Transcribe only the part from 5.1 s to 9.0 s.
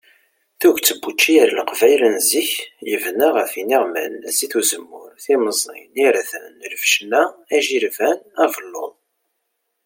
timẓin, irden, lbecna, ajilban, abelluḍ.